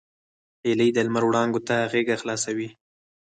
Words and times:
هیلۍ 0.65 0.89
د 0.93 0.97
لمر 1.07 1.23
وړانګو 1.27 1.61
ته 1.67 1.75
غېږه 1.91 2.15
خلاصوي 2.21 2.69